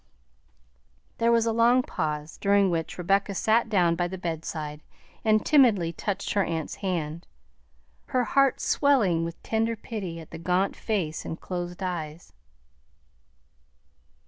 [1.19, 4.81] There was a long pause, during which Rebecca sat down by the bedside
[5.23, 7.27] and timidly touched her aunt's hand,
[8.07, 12.33] her heart swelling with tender pity at the gaunt face and closed eyes.